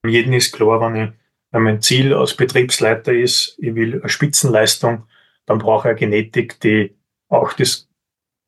[0.07, 1.13] Jedem ist klar, wenn, ich,
[1.51, 5.07] wenn mein Ziel als Betriebsleiter ist, ich will eine Spitzenleistung,
[5.45, 6.97] dann brauche ich eine Genetik, die
[7.29, 7.89] auch das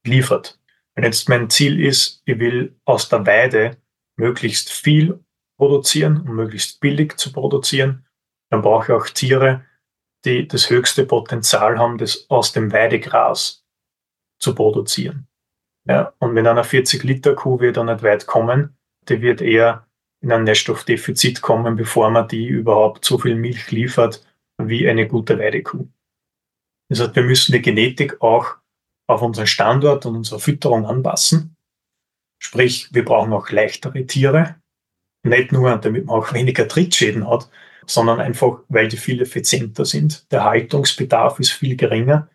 [0.06, 0.58] liefert.
[0.94, 3.76] Wenn jetzt mein Ziel ist, ich will aus der Weide
[4.16, 5.20] möglichst viel
[5.56, 8.06] produzieren und möglichst billig zu produzieren,
[8.52, 9.64] dann brauche ich auch Tiere,
[10.26, 13.64] die das höchste Potenzial haben, das aus dem Weidegras
[14.38, 15.26] zu produzieren.
[15.88, 18.76] Ja, und mit einer 40-Liter-Kuh wird er nicht weit kommen.
[19.08, 19.88] Die wird eher
[20.20, 24.22] in ein Nährstoffdefizit kommen, bevor man die überhaupt so viel Milch liefert
[24.58, 25.88] wie eine gute Weidekuh.
[26.90, 28.58] Das heißt, wir müssen die Genetik auch
[29.08, 31.56] auf unseren Standort und unsere Fütterung anpassen.
[32.38, 34.56] Sprich, wir brauchen auch leichtere Tiere.
[35.24, 37.48] Nicht nur, damit man auch weniger Trittschäden hat,
[37.86, 40.30] sondern einfach, weil die viel effizienter sind.
[40.32, 42.28] Der Haltungsbedarf ist viel geringer.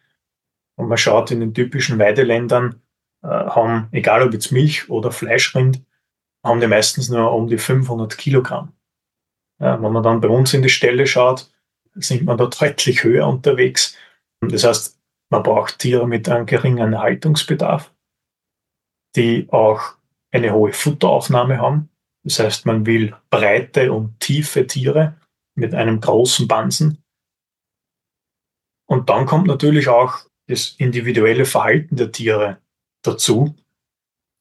[0.76, 2.82] Und man schaut in den typischen Weideländern,
[3.24, 5.82] äh, haben, egal ob jetzt Milch oder Fleischrind,
[6.44, 8.74] haben die meistens nur um die 500 Kilogramm.
[9.60, 11.50] Ja, wenn man dann bei uns in die Stelle schaut,
[11.96, 13.98] sind wir da deutlich höher unterwegs.
[14.42, 17.92] Das heißt, man braucht Tiere mit einem geringen Haltungsbedarf,
[19.16, 19.96] die auch
[20.32, 21.90] eine hohe Futteraufnahme haben.
[22.24, 25.16] Das heißt, man will breite und tiefe Tiere
[25.58, 27.04] mit einem großen Bansen.
[28.86, 32.62] Und dann kommt natürlich auch das individuelle Verhalten der Tiere
[33.02, 33.56] dazu.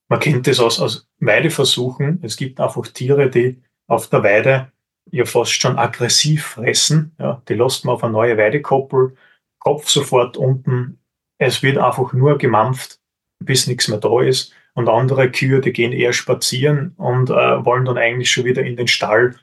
[0.09, 2.21] Man kennt das aus, aus Weideversuchen.
[2.23, 4.73] Es gibt einfach Tiere, die auf der Weide
[5.11, 7.17] ja fast schon aggressiv fressen.
[7.19, 9.17] Ja, die lässt man auf eine neue Weidekoppel
[9.59, 11.01] Kopf sofort unten.
[11.39, 13.01] Es wird einfach nur gemampft,
[13.43, 14.53] bis nichts mehr da ist.
[14.75, 18.77] Und andere Kühe, die gehen eher spazieren und äh, wollen dann eigentlich schon wieder in
[18.77, 19.35] den Stall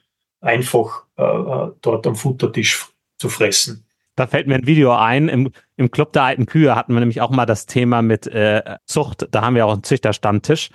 [0.44, 3.86] einfach äh, äh dort am Futtertisch zu fressen.
[4.16, 5.28] Da fällt mir ein Video ein.
[5.28, 8.78] Im, Im Club der alten Kühe hatten wir nämlich auch mal das Thema mit äh,
[8.86, 9.28] Zucht.
[9.32, 10.70] Da haben wir auch einen Züchterstammtisch.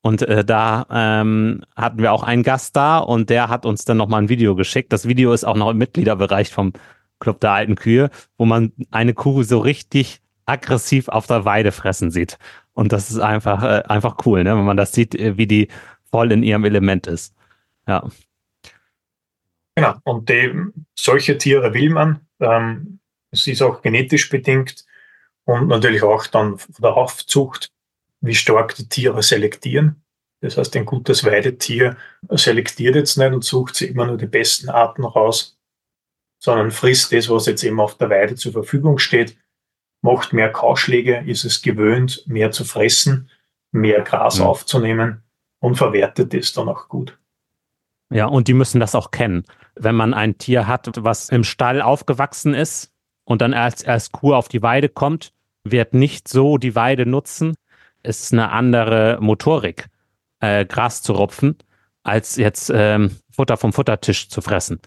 [0.00, 3.96] Und äh, da ähm, hatten wir auch einen Gast da und der hat uns dann
[3.96, 4.92] nochmal ein Video geschickt.
[4.92, 6.72] Das Video ist auch noch im Mitgliederbereich vom
[7.18, 12.12] Club der alten Kühe, wo man eine Kuh so richtig aggressiv auf der Weide fressen
[12.12, 12.38] sieht.
[12.74, 14.56] Und das ist einfach, äh, einfach cool, ne?
[14.56, 15.68] wenn man das sieht, äh, wie die
[16.12, 17.34] voll in ihrem Element ist.
[17.88, 18.08] Ja.
[19.78, 20.52] Genau, und die,
[20.94, 22.26] solche Tiere will man.
[22.40, 24.84] Ähm, es ist auch genetisch bedingt
[25.44, 27.70] und natürlich auch dann von der Aufzucht,
[28.20, 30.02] wie stark die Tiere selektieren.
[30.40, 31.96] Das heißt, ein gutes Weidetier
[32.30, 35.58] selektiert jetzt nicht und sucht sich immer nur die besten Arten raus,
[36.40, 39.36] sondern frisst das, was jetzt eben auf der Weide zur Verfügung steht,
[40.00, 43.30] macht mehr Kauschläge, ist es gewöhnt, mehr zu fressen,
[43.72, 44.46] mehr Gras mhm.
[44.46, 45.22] aufzunehmen
[45.60, 47.18] und verwertet es dann auch gut.
[48.10, 49.44] Ja, und die müssen das auch kennen.
[49.74, 52.92] Wenn man ein Tier hat, was im Stall aufgewachsen ist
[53.24, 55.32] und dann als, als Kuh auf die Weide kommt,
[55.64, 57.54] wird nicht so die Weide nutzen.
[58.02, 59.86] Es ist eine andere Motorik,
[60.40, 61.56] äh, Gras zu rupfen,
[62.02, 64.80] als jetzt ähm, Futter vom Futtertisch zu fressen.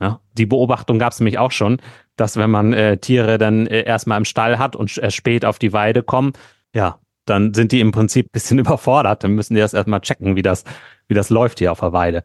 [0.00, 1.80] Ja, die Beobachtung gab es nämlich auch schon,
[2.16, 5.58] dass wenn man äh, Tiere dann äh, erstmal im Stall hat und äh, spät auf
[5.58, 6.32] die Weide kommen,
[6.74, 9.22] ja, dann sind die im Prinzip ein bisschen überfordert.
[9.22, 10.64] Dann müssen die das erstmal checken, wie das,
[11.08, 12.24] wie das läuft hier auf der Weide.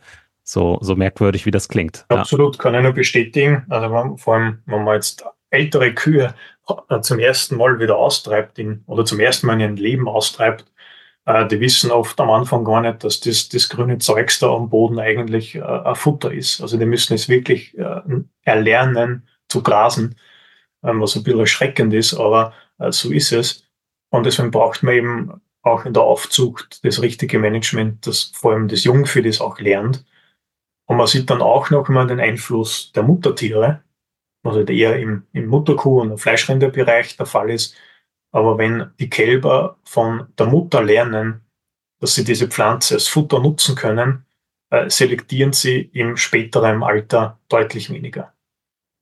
[0.49, 2.05] So, so merkwürdig, wie das klingt.
[2.07, 2.62] Absolut, ja.
[2.62, 3.65] kann ich nur bestätigen.
[3.67, 6.33] Also vor allem, wenn man jetzt ältere Kühe
[6.89, 10.63] äh, zum ersten Mal wieder austreibt in, oder zum ersten Mal in ihrem Leben austreibt,
[11.25, 14.69] äh, die wissen oft am Anfang gar nicht, dass das, das grüne Zeugs da am
[14.69, 16.62] Boden eigentlich äh, ein Futter ist.
[16.62, 18.01] Also die müssen es wirklich äh,
[18.43, 20.15] erlernen zu grasen,
[20.81, 23.65] ähm, was ein bisschen erschreckend ist, aber äh, so ist es.
[24.12, 28.69] Und deswegen braucht man eben auch in der Aufzucht das richtige Management, das vor allem
[28.69, 30.05] das Jungvieh das auch lernt.
[30.88, 33.84] Und man sieht dann auch noch mal den Einfluss der Muttertiere,
[34.43, 37.76] also eher im, im Mutterkuh- und Fleischrinderbereich der Fall ist.
[38.32, 41.41] Aber wenn die Kälber von der Mutter lernen,
[42.00, 44.26] dass sie diese Pflanze als Futter nutzen können,
[44.69, 48.34] äh, selektieren sie im späteren Alter deutlich weniger.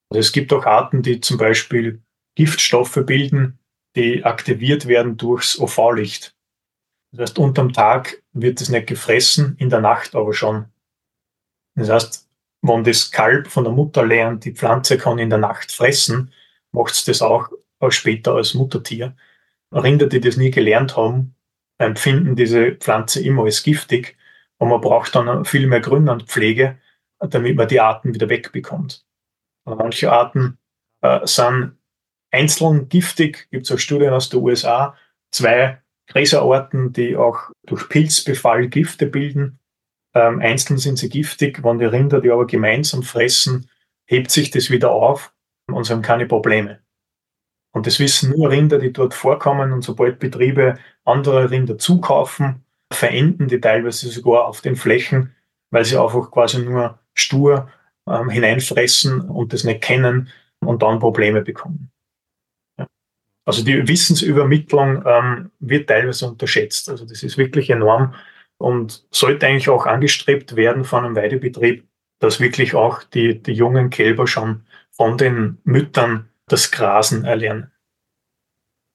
[0.09, 2.01] Also es gibt auch Arten, die zum Beispiel
[2.35, 3.59] Giftstoffe bilden,
[3.95, 6.35] die aktiviert werden durchs OV-Licht.
[7.11, 10.65] Das heißt, unterm Tag wird es nicht gefressen, in der Nacht aber schon.
[11.75, 12.29] Das heißt,
[12.61, 16.33] wenn das Kalb von der Mutter lernt, die Pflanze kann in der Nacht fressen,
[16.71, 17.49] macht es das auch,
[17.89, 19.15] später als Muttertier.
[19.71, 21.35] Rinder, die das nie gelernt haben,
[21.77, 24.17] empfinden diese Pflanze immer als giftig
[24.57, 26.79] und man braucht dann viel mehr Grünlandpflege,
[27.19, 29.05] damit man die Arten wieder wegbekommt.
[29.65, 30.57] Manche Arten
[31.01, 31.77] äh, sind
[32.31, 33.47] einzeln giftig.
[33.51, 34.95] Gibt es auch Studien aus den USA.
[35.31, 39.59] Zwei Gräserarten, die auch durch Pilzbefall Gifte bilden.
[40.15, 41.63] Ähm, einzeln sind sie giftig.
[41.63, 43.69] Wenn die Rinder die aber gemeinsam fressen,
[44.05, 45.33] hebt sich das wieder auf
[45.67, 46.79] und sie haben keine Probleme.
[47.73, 49.73] Und das wissen nur Rinder, die dort vorkommen.
[49.73, 55.35] Und sobald Betriebe andere Rinder zukaufen, verenden die teilweise sogar auf den Flächen,
[55.71, 57.69] weil sie einfach quasi nur stur
[58.07, 60.29] ähm, hineinfressen und das nicht kennen
[60.61, 61.91] und dann Probleme bekommen.
[63.45, 66.89] Also die Wissensübermittlung ähm, wird teilweise unterschätzt.
[66.89, 68.15] Also das ist wirklich enorm
[68.57, 71.87] und sollte eigentlich auch angestrebt werden von einem Weidebetrieb,
[72.19, 77.71] dass wirklich auch die, die jungen Kälber schon von den Müttern das Grasen erlernen.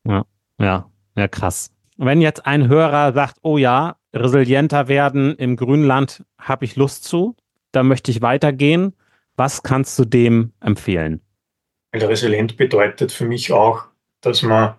[0.04, 0.24] Ja,
[0.58, 1.70] ja, ja, krass.
[1.96, 7.36] Wenn jetzt ein Hörer sagt, oh ja, resilienter werden im Grünland habe ich Lust zu,
[7.72, 8.94] da möchte ich weitergehen,
[9.36, 11.20] was kannst du dem empfehlen?
[11.94, 13.84] Resilient bedeutet für mich auch,
[14.20, 14.74] dass man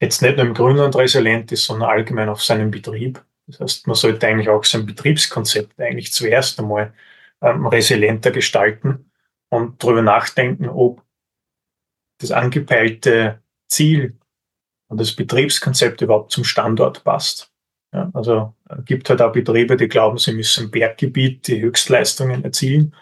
[0.00, 3.24] jetzt nicht nur im Grünland resilient ist, sondern allgemein auf seinem Betrieb.
[3.48, 6.92] Das heißt, man sollte eigentlich auch sein Betriebskonzept eigentlich zuerst einmal
[7.40, 9.10] ähm, resilienter gestalten
[9.48, 11.02] und darüber nachdenken, ob
[12.20, 14.18] das angepeilte Ziel
[14.88, 17.52] und das Betriebskonzept überhaupt zum Standort passt.
[17.92, 22.44] Ja, also es gibt halt auch Betriebe, die glauben, sie müssen im Berggebiet die Höchstleistungen
[22.44, 22.94] erzielen.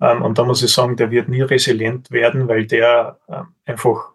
[0.00, 4.14] Ähm, und da muss ich sagen, der wird nie resilient werden, weil der ähm, einfach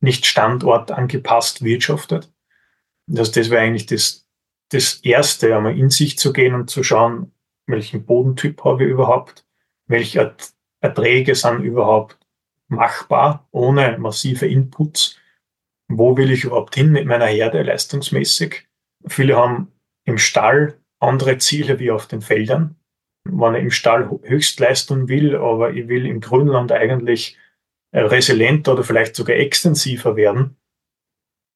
[0.00, 2.32] nicht standortangepasst wirtschaftet.
[3.06, 4.25] Das, das wäre eigentlich das,
[4.70, 7.32] das Erste, einmal in sich zu gehen und zu schauen,
[7.66, 9.44] welchen Bodentyp habe ich überhaupt,
[9.86, 10.34] welche
[10.80, 12.18] Erträge sind überhaupt
[12.68, 15.16] machbar ohne massive Inputs,
[15.88, 18.66] wo will ich überhaupt hin mit meiner Herde leistungsmäßig.
[19.06, 19.72] Viele haben
[20.04, 22.76] im Stall andere Ziele wie auf den Feldern.
[23.24, 27.36] Wenn ich im Stall Höchstleistung will, aber ich will im Grünland eigentlich
[27.92, 30.56] resilienter oder vielleicht sogar extensiver werden,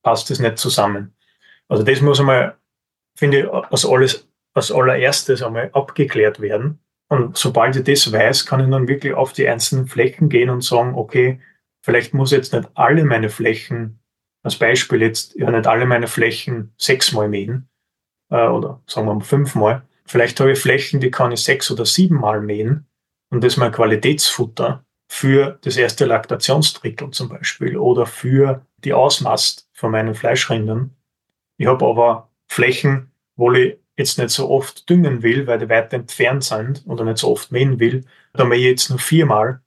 [0.03, 1.14] passt das nicht zusammen.
[1.68, 2.57] Also das muss einmal,
[3.16, 6.81] finde ich, als, alles, als allererstes einmal abgeklärt werden.
[7.09, 10.62] Und sobald ich das weiß, kann ich dann wirklich auf die einzelnen Flächen gehen und
[10.62, 11.40] sagen, okay,
[11.83, 14.01] vielleicht muss jetzt nicht alle meine Flächen,
[14.42, 17.68] als Beispiel jetzt, ja nicht alle meine Flächen sechsmal mähen,
[18.31, 19.82] äh, oder sagen wir mal fünfmal.
[20.07, 22.87] Vielleicht habe ich Flächen, die kann ich sechs oder siebenmal mähen
[23.30, 29.68] und das ist mein Qualitätsfutter für das erste Laktationsdrittel zum Beispiel oder für die Ausmast
[29.72, 30.97] von meinen Fleischrindern.
[31.59, 33.09] Ich habe aber Flächen,
[33.41, 37.18] wo ich jetzt nicht so oft düngen will, weil die weit entfernt sind oder nicht
[37.18, 38.05] so oft mähen will.
[38.34, 39.62] Da mähe ich jetzt nur viermal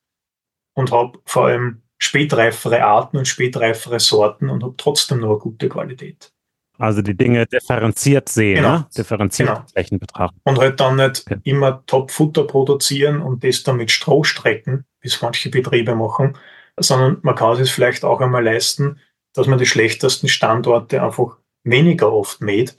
[0.75, 5.69] und habe vor allem spätreifere Arten und spätreifere Sorten und habe trotzdem noch eine gute
[5.69, 6.31] Qualität.
[6.77, 8.77] Also die Dinge differenziert sehen, genau.
[8.79, 8.87] ne?
[8.95, 9.65] differenziert genau.
[9.71, 10.39] Flächen betrachten.
[10.43, 11.39] Und halt dann nicht okay.
[11.43, 16.37] immer Top-Futter produzieren und das dann mit Stroh strecken, wie es manche Betriebe machen,
[16.77, 18.99] sondern man kann es vielleicht auch einmal leisten,
[19.33, 22.75] dass man die schlechtesten Standorte einfach weniger oft mäht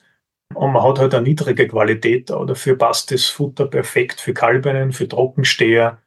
[0.55, 4.93] und man hat halt eine niedrige Qualität, aber dafür passt das Futter perfekt für Kalbinnen,
[4.93, 5.99] für Trockensteher,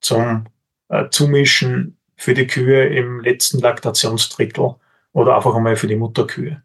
[0.00, 0.44] zum
[0.88, 4.76] äh, Zumischen für die Kühe im letzten Laktationsdrittel
[5.12, 6.62] oder einfach einmal für die Mutterkühe.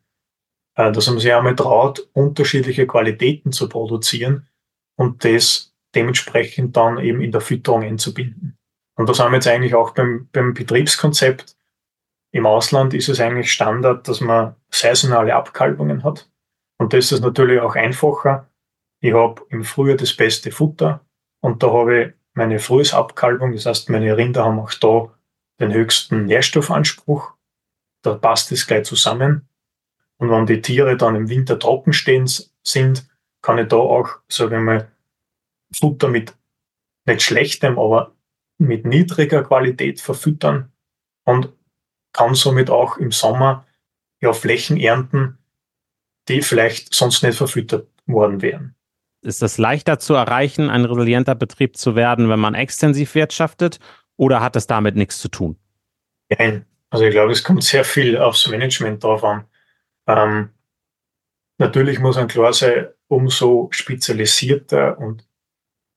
[0.75, 4.47] Äh, dass man sich einmal traut, unterschiedliche Qualitäten zu produzieren
[4.95, 8.57] und das dementsprechend dann eben in der Fütterung einzubinden.
[8.95, 11.57] Und das haben wir jetzt eigentlich auch beim, beim Betriebskonzept.
[12.31, 16.28] Im Ausland ist es eigentlich Standard, dass man saisonale Abkalbungen hat.
[16.79, 18.49] Und das ist natürlich auch einfacher.
[19.01, 21.05] Ich habe im Frühjahr das beste Futter
[21.41, 23.53] und da habe ich meine Frühjahrsabkalbung.
[23.53, 25.13] Das heißt, meine Rinder haben auch da
[25.59, 27.33] den höchsten Nährstoffanspruch.
[28.01, 29.47] Da passt es gleich zusammen.
[30.17, 32.27] Und wenn die Tiere dann im Winter trocken stehen
[32.63, 33.09] sind,
[33.41, 34.91] kann ich da auch, sagen wir mal,
[35.73, 36.33] Futter mit
[37.05, 38.15] nicht schlechtem, aber
[38.57, 40.71] mit niedriger Qualität verfüttern
[41.25, 41.53] und
[42.13, 43.65] kann somit auch im Sommer
[44.21, 45.38] ja Flächen ernten,
[46.29, 48.75] die vielleicht sonst nicht verfüttert worden wären.
[49.21, 53.79] Ist es leichter zu erreichen, ein resilienter Betrieb zu werden, wenn man extensiv wirtschaftet
[54.15, 55.57] oder hat es damit nichts zu tun?
[56.29, 59.45] Nein, also ich glaube, es kommt sehr viel aufs Management drauf an.
[60.07, 60.49] Ähm,
[61.57, 65.27] natürlich muss man klar sein, umso spezialisierter und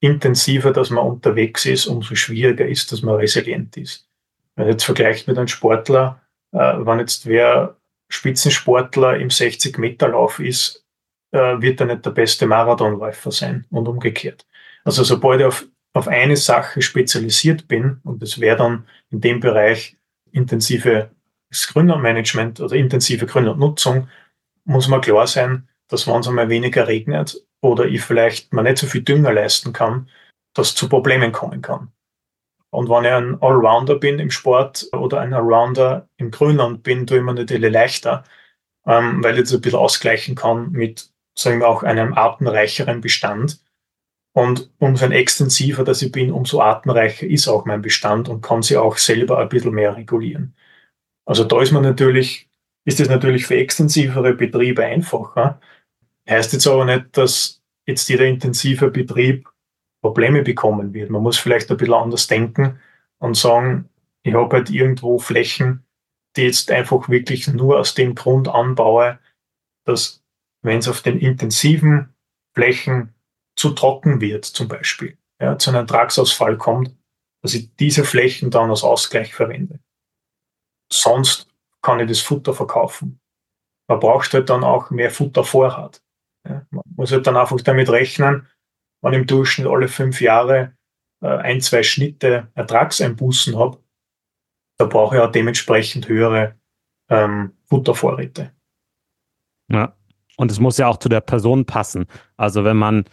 [0.01, 4.09] intensiver, dass man unterwegs ist, umso schwieriger ist, dass man resilient ist.
[4.57, 6.21] Wenn man jetzt vergleicht mit einem Sportler,
[6.53, 7.77] äh, wenn jetzt wer
[8.13, 10.85] Spitzensportler im 60-Meter-Lauf ist,
[11.33, 14.47] äh, wird er nicht der beste Marathonläufer sein und umgekehrt.
[14.85, 19.41] Also sobald ich auf, auf eine Sache spezialisiert bin, und das wäre dann in dem
[19.41, 19.97] Bereich
[20.31, 21.11] intensive
[21.51, 24.09] Gründermanagement oder intensive Gründernutzung,
[24.65, 28.79] muss man klar sein, dass wenn es einmal weniger regnet oder ich vielleicht mal nicht
[28.79, 30.09] so viel Dünger leisten kann,
[30.55, 31.93] dass zu Problemen kommen kann.
[32.73, 37.19] Und wenn ich ein Allrounder bin im Sport oder ein Allrounder im Grünland bin, tue
[37.19, 38.25] ich mir natürlich leichter,
[38.87, 43.61] ähm, weil ich das ein bisschen ausgleichen kann mit, sagen wir auch, einem artenreicheren Bestand.
[44.35, 48.79] Und umso extensiver dass ich bin, umso artenreicher ist auch mein Bestand und kann sie
[48.79, 50.57] auch selber ein bisschen mehr regulieren.
[51.27, 52.49] Also da ist man natürlich,
[52.87, 55.61] ist es natürlich für extensivere Betriebe einfacher.
[56.27, 59.52] Heißt jetzt aber nicht, dass jetzt jeder intensive Betrieb
[60.03, 61.11] Probleme bekommen wird.
[61.11, 62.81] Man muss vielleicht ein bisschen anders denken
[63.19, 63.89] und sagen,
[64.23, 65.85] ich habe halt irgendwo Flächen,
[66.37, 69.19] die jetzt einfach wirklich nur aus dem Grund anbaue,
[69.85, 70.23] dass
[70.63, 72.15] wenn es auf den intensiven
[72.55, 73.15] Flächen
[73.57, 76.95] zu trocken wird, zum Beispiel, ja, zu einem Ertragsausfall kommt,
[77.43, 79.81] dass ich diese Flächen dann als Ausgleich verwende
[80.93, 81.49] sonst
[81.81, 83.21] kann ich das Futter verkaufen.
[83.89, 86.03] Man braucht halt dann auch mehr Futtervorrat.
[86.49, 88.49] Ja, man muss halt dann einfach damit rechnen,
[89.11, 90.77] ich im Durchschnitt alle fünf Jahre
[91.21, 93.79] äh, ein, zwei Schnitte Ertragseinbußen habe,
[94.79, 96.57] da brauche ich auch dementsprechend höhere
[97.09, 98.53] ähm, Futtervorräte.
[99.71, 99.97] Ja,
[100.37, 102.07] und es muss ja auch zu der Person passen.
[102.37, 103.05] Also wenn man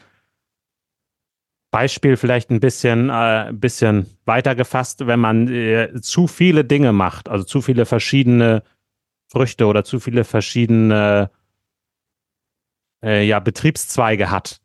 [1.71, 7.29] Beispiel vielleicht ein bisschen, äh, bisschen weiter gefasst, wenn man äh, zu viele Dinge macht,
[7.29, 8.63] also zu viele verschiedene
[9.27, 11.29] Früchte oder zu viele verschiedene
[13.03, 14.61] äh, ja, Betriebszweige hat,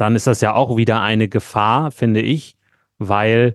[0.00, 2.56] dann ist das ja auch wieder eine Gefahr, finde ich,
[2.98, 3.54] weil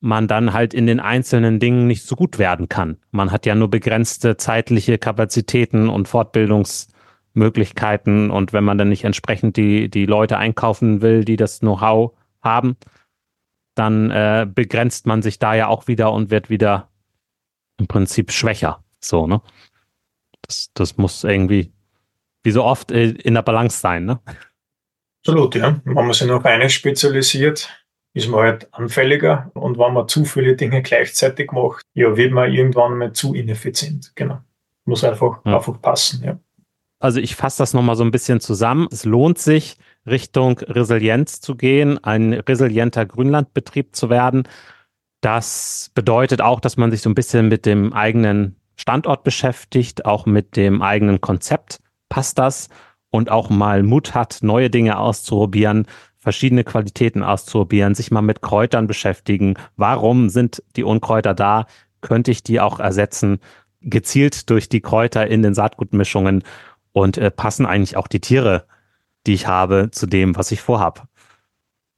[0.00, 2.96] man dann halt in den einzelnen Dingen nicht so gut werden kann.
[3.10, 6.88] Man hat ja nur begrenzte zeitliche Kapazitäten und Fortbildungs-
[7.32, 12.12] Möglichkeiten und wenn man dann nicht entsprechend die, die Leute einkaufen will, die das Know-how
[12.42, 12.76] haben,
[13.74, 16.88] dann äh, begrenzt man sich da ja auch wieder und wird wieder
[17.78, 18.82] im Prinzip schwächer.
[19.00, 19.40] So, ne?
[20.42, 21.72] Das, das muss irgendwie,
[22.42, 24.20] wie so oft, äh, in der Balance sein, ne?
[25.20, 25.80] Absolut, ja.
[25.84, 27.68] Wenn man sich noch eine spezialisiert,
[28.14, 32.52] ist man halt anfälliger und wenn man zu viele Dinge gleichzeitig macht, ja, wird man
[32.52, 34.12] irgendwann mal zu ineffizient.
[34.14, 34.38] Genau.
[34.84, 35.56] Muss einfach, ja.
[35.56, 36.38] einfach passen, ja.
[36.98, 38.86] Also ich fasse das nochmal so ein bisschen zusammen.
[38.90, 44.46] Es lohnt sich, Richtung Resilienz zu gehen, ein resilienter Grünlandbetrieb zu werden.
[45.22, 50.26] Das bedeutet auch, dass man sich so ein bisschen mit dem eigenen Standort beschäftigt, auch
[50.26, 51.80] mit dem eigenen Konzept.
[52.08, 52.68] Passt das?
[53.10, 55.86] Und auch mal Mut hat, neue Dinge auszuprobieren,
[56.18, 59.54] verschiedene Qualitäten auszuprobieren, sich mal mit Kräutern beschäftigen.
[59.76, 61.66] Warum sind die Unkräuter da?
[62.02, 63.40] Könnte ich die auch ersetzen?
[63.80, 66.44] Gezielt durch die Kräuter in den Saatgutmischungen
[66.92, 68.64] und äh, passen eigentlich auch die Tiere,
[69.26, 71.08] die ich habe, zu dem, was ich vorhab.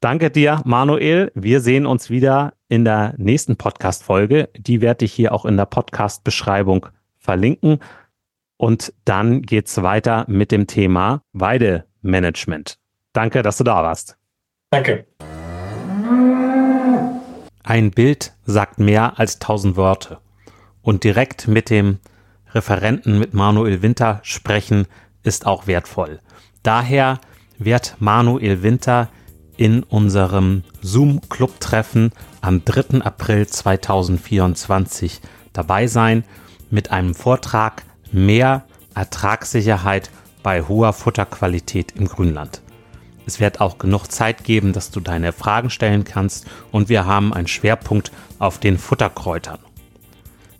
[0.00, 1.30] Danke dir, Manuel.
[1.34, 4.48] Wir sehen uns wieder in der nächsten Podcast-Folge.
[4.56, 6.86] Die werde ich hier auch in der Podcast-Beschreibung
[7.18, 7.78] verlinken.
[8.62, 12.78] Und dann geht's weiter mit dem Thema Weidemanagement.
[13.12, 14.16] Danke, dass du da warst.
[14.70, 15.04] Danke.
[17.64, 20.18] Ein Bild sagt mehr als tausend Worte.
[20.80, 21.98] Und direkt mit dem
[22.52, 24.86] Referenten mit Manuel Winter sprechen,
[25.24, 26.20] ist auch wertvoll.
[26.62, 27.20] Daher
[27.58, 29.08] wird Manuel Winter
[29.56, 33.00] in unserem Zoom-Club-Treffen am 3.
[33.00, 35.20] April 2024
[35.52, 36.22] dabei sein
[36.70, 37.82] mit einem Vortrag
[38.12, 40.10] Mehr Ertragssicherheit
[40.42, 42.60] bei hoher Futterqualität im Grünland.
[43.24, 47.32] Es wird auch genug Zeit geben, dass du deine Fragen stellen kannst und wir haben
[47.32, 49.60] einen Schwerpunkt auf den Futterkräutern.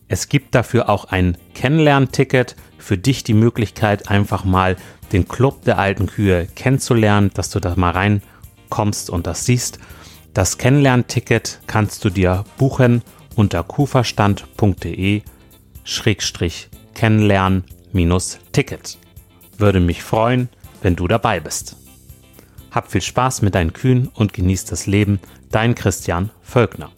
[0.09, 4.77] Es gibt dafür auch ein Kennenlernticket, für dich die Möglichkeit, einfach mal
[5.13, 9.79] den Club der alten Kühe kennenzulernen, dass du da mal reinkommst und das siehst.
[10.35, 13.03] Das Kennenlernticket kannst du dir buchen
[13.37, 15.23] unter kuverstand.de
[16.93, 18.99] Schrägstrich kennenlernen minus Ticket.
[19.59, 20.49] Würde mich freuen,
[20.83, 21.77] wenn du dabei bist.
[22.71, 25.19] Hab viel Spaß mit deinen Kühen und genieß das Leben.
[25.51, 26.93] Dein Christian Völkner.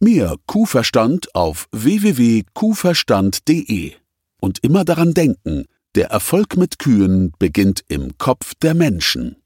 [0.00, 3.92] Mehr Kuhverstand auf www.kuhverstand.de.
[4.40, 9.41] Und immer daran denken, der Erfolg mit Kühen beginnt im Kopf der Menschen.